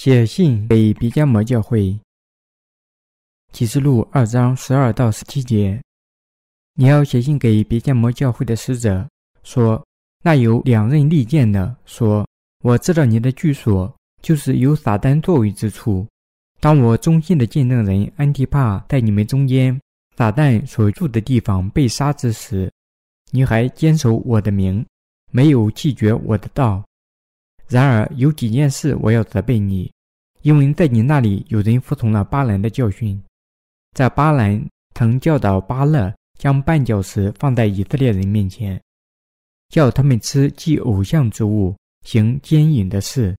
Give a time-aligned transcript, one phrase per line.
[0.00, 1.98] 写信给别加摩教会，
[3.52, 5.82] 启示录二章十二到十七节。
[6.74, 9.04] 你要写信给别加摩教会的使者，
[9.42, 9.84] 说：
[10.22, 12.24] 那有两刃利剑的说，
[12.62, 13.92] 我知道你的居所，
[14.22, 16.06] 就是有撒旦作为之处。
[16.60, 19.76] 当我忠心的见证人安提帕在你们中间，
[20.16, 22.70] 撒旦所住的地方被杀之时，
[23.32, 24.86] 你还坚守我的名，
[25.32, 26.84] 没有弃绝我的道。
[27.68, 29.92] 然而有几件事我要责备你，
[30.42, 33.22] 因为在你那里有人服从了巴兰的教训，
[33.92, 34.60] 在巴兰
[34.94, 38.80] 曾教导巴勒将绊脚石放在以色列人面前，
[39.68, 43.36] 叫他们吃祭偶像之物，行奸淫的事。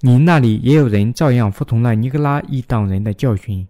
[0.00, 3.66] 你那里也有人照样服从了尼格拉一党人的教训，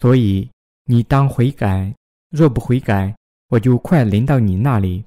[0.00, 0.48] 所以
[0.84, 1.94] 你当悔改。
[2.30, 3.14] 若不悔改，
[3.48, 5.02] 我就快临到你那里，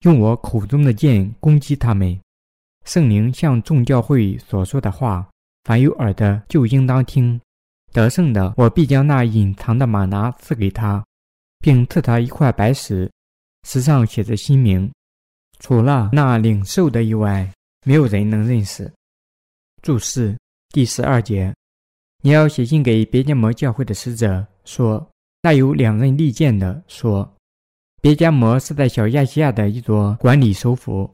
[0.00, 2.18] 用我口中的剑攻击他们。
[2.86, 5.28] 圣灵向众教会所说的话，
[5.64, 7.38] 凡有耳的就应当听。
[7.92, 11.04] 得胜的，我必将那隐藏的马拿赐给他，
[11.58, 13.10] 并赐他一块白石，
[13.64, 14.88] 石上写着新名，
[15.58, 17.50] 除了那领受的以外，
[17.84, 18.90] 没有人能认识。
[19.82, 20.36] 注释
[20.68, 21.52] 第十二节，
[22.22, 25.04] 你要写信给别迦摩教会的使者说：
[25.42, 27.28] 那有两刃利剑的说，
[28.00, 31.12] 别迦摩是在小亚细亚的一座管理首府，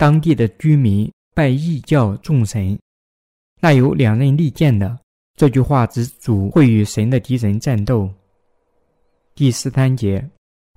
[0.00, 2.78] 当地的居民拜异教众神。
[3.60, 4.98] 那有两刃利剑的
[5.36, 8.08] 这句话指主会与神的敌人战斗。
[9.34, 10.26] 第十三节，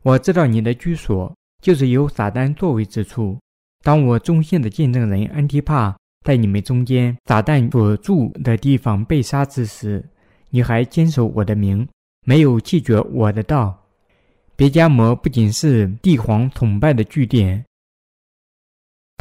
[0.02, 3.40] 我知道你的居所就是有撒旦作为之处。
[3.82, 5.96] 当我忠心的见证人安提帕。
[6.26, 10.04] 在你们中间，撒旦所住的地方被杀之时，
[10.50, 11.88] 你还坚守我的名，
[12.26, 13.78] 没有弃绝我的道。
[14.56, 17.64] 别加摩不仅是帝皇崇拜的据点，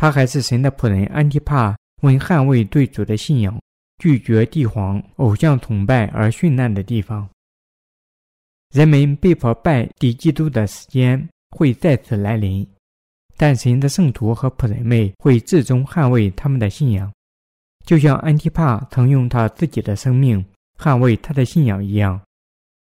[0.02, 3.56] 他还是神的仆人安提帕为捍卫对主的信仰、
[3.98, 7.30] 拒绝帝皇偶像崇拜而殉难的地方。
[8.74, 12.68] 人们被迫拜敌基督的时间会再次来临。
[13.36, 17.12] 但神的圣徒和仆人们会至终捍卫他们的信仰，
[17.86, 20.44] 就像安提帕曾用他自己的生命
[20.80, 22.20] 捍卫他的信仰一样。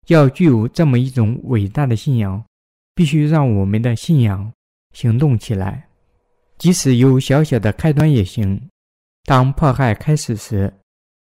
[0.06, 2.42] 要具有这么一种伟大的信仰，
[2.94, 4.50] 必须让我们的信仰
[4.94, 5.86] 行动起来，
[6.62, 8.68] 即使有小小的开端也行。
[9.24, 10.72] 当迫害开始时，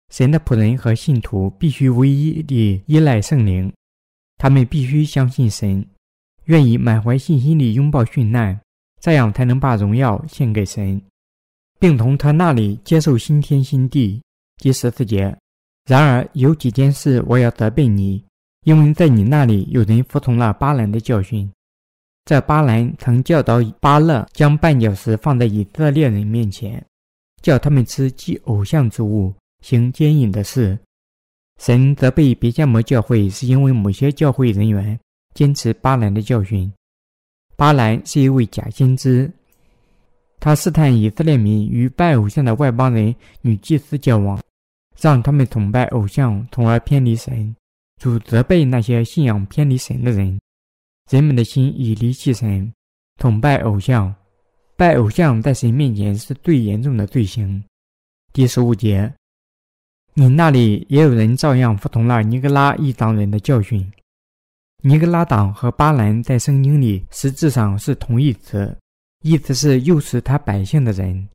[0.10, 3.72] 神的仆人和信徒必须唯一地依赖圣灵，
[4.38, 5.88] 他们必须相信神，
[6.48, 8.60] 愿意满怀信心地拥抱殉难。
[9.00, 11.02] 这样才能把荣耀献给神，
[11.80, 14.22] 并从他那里接受新天新地。
[14.58, 15.34] 第十四节。
[15.86, 18.22] 然而有几件事我要责备你，
[18.66, 21.50] 因为在你那里有人服从了巴兰的教训。
[22.26, 26.84] 在巴兰曾教导巴勒将绊脚石放在以色列人面前，
[27.42, 30.78] 叫他们吃祭偶像之物，行奸淫的事。
[31.60, 35.00] 神责备别迦摩教会，是因为某些教会人员
[35.34, 36.72] 坚持巴兰的教训。
[37.56, 39.32] 巴兰是一位假先知，
[40.40, 44.40] 他试探以色列民与拜偶像的外邦人女祭司交往，
[45.00, 47.56] 让他们崇拜偶像，从而偏离神。
[48.00, 50.40] 主责备那些信仰偏离神的人，
[51.12, 52.72] 人们的心已离弃神，
[53.18, 54.16] 崇拜偶像，
[54.78, 57.62] 拜偶像在神面前是最严重的罪行。
[58.32, 59.14] 第十五节，
[60.14, 63.86] 你那里也有人照样服从了尼格拉一党人的教训。
[64.84, 68.74] 尼格拉党和巴兰在圣经里实质上是同义词，
[69.22, 71.28] 意思是诱使他百姓的人。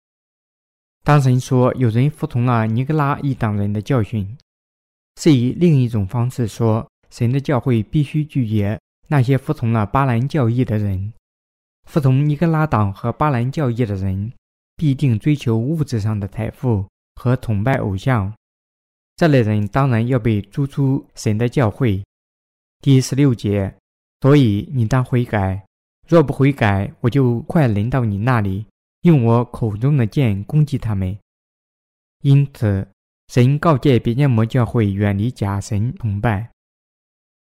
[1.05, 4.27] 当神说有人服从了尼格拉一党人的教训，
[5.21, 11.13] 是以另一种方式说，神的教会必须拒绝那些服从了巴兰教义的人。
[11.85, 14.33] 服从尼格拉党和巴兰教义的人，
[14.77, 18.35] 必定追求物质上的财富和崇拜偶像。
[19.17, 22.05] 这类人当然要被逐出神的教会。
[22.81, 23.75] 第十六节，
[24.21, 25.65] 所以你当悔改，
[26.09, 28.67] 若不悔改，我就快临到你那里，
[29.03, 31.17] 用我口中的剑攻击他们。
[32.23, 32.87] 因此，
[33.29, 36.51] 神告诫别迦摩教会远离假神崇拜，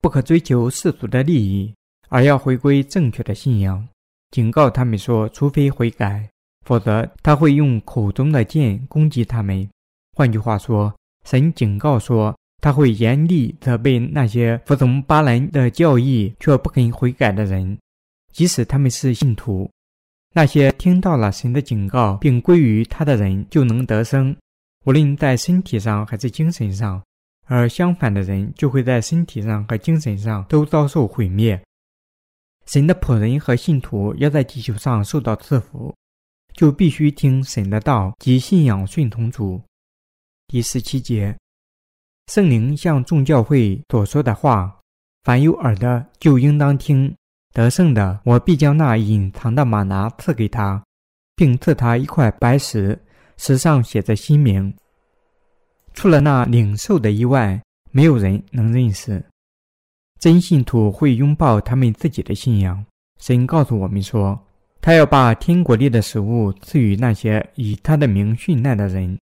[0.02, 1.72] 不可追求世俗的利益，
[2.10, 3.88] 而要回归正确的信仰。
[4.32, 6.28] 警告他们说，除非悔改，
[6.66, 9.66] 否则他会用口中的剑攻击他们。
[10.14, 10.94] 换句话说，
[11.24, 12.36] 神警告说。
[12.64, 17.76] 他会严厉责备那些服从巴兰的教义却不肯悔改的人，
[18.32, 19.68] 即使他们是信徒。
[20.32, 24.36] 那些听到了神的警告并归于他的人，就能得生，
[24.84, 27.02] 无论在身体上还是精神上；
[27.52, 31.62] 而相反的人，就会在身体上和精神上都遭受毁灭。
[32.64, 35.94] 神的仆人和信徒要在地球上受到赐福，
[36.54, 39.60] 就必须听神的道及信仰顺从主。
[40.46, 41.36] 第十七节，
[42.28, 44.80] 圣灵向众教会所说的话，
[45.22, 47.14] 凡有耳的就应当听。
[47.52, 50.82] 得胜的，我必将那隐藏的马拿赐给他，
[51.36, 52.98] 并赐他一块白石，
[53.36, 54.74] 石上写着新名。
[55.94, 57.60] 除了那领受的以外，
[57.90, 59.24] 没有人能认识。
[60.18, 62.84] 真信徒会拥抱他们自己的信仰。
[63.20, 64.40] 神告诉我们说，
[64.80, 69.18] 他要把天国里的食物赐予那些以他的名殉难的人，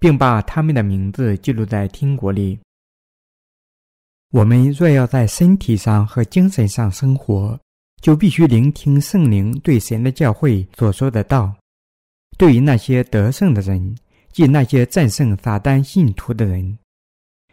[0.00, 2.58] 并把他们的名字记录在天国里。
[4.30, 7.58] 我们若要在身体上和精神上生活，
[8.00, 11.54] 就必须聆听圣灵对神的教会所说的道。
[12.38, 13.94] 对于那些得胜的人，
[14.32, 16.78] 即那些战胜撒旦信徒的人，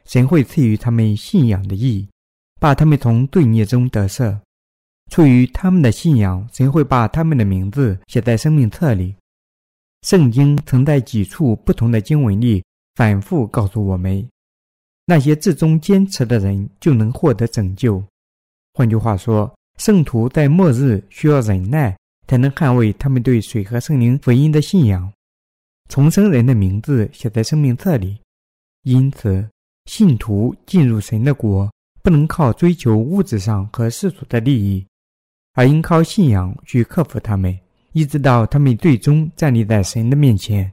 [0.05, 2.07] 神会赐予他们信仰的义，
[2.59, 4.39] 把他们从罪孽中得赦。
[5.11, 9.13] 出于他们的信仰，神会把他们的名字写在生命册里。
[10.03, 12.63] 圣经曾在几处不同的经文里
[12.95, 14.25] 反复告诉我们。
[15.05, 18.01] 那些至终坚持的人就能获得拯救。
[18.73, 21.97] 换句话说，圣徒在末日需要忍耐，
[22.27, 25.11] 才能捍卫他们对水和圣灵福音的信仰。
[25.89, 28.15] 重生人的名字写在生命册里，
[28.83, 29.49] 因此，
[29.85, 31.69] 信徒进入神的国，
[32.03, 34.85] 不能靠追求物质上和世俗的利益，
[35.53, 37.59] 而应靠信仰去克服他们，
[37.93, 40.71] 一直到他们最终站立在神的面前。